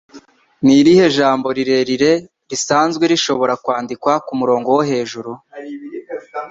Ni 0.63 0.73
irihe 0.81 1.05
jambo 1.17 1.47
rirerire 1.57 2.11
risanzwe 2.49 3.03
rishobora 3.11 3.53
kwandikwa 3.63 4.13
kumurongo 4.25 4.67
wo 4.77 4.81
hejuru? 4.89 5.31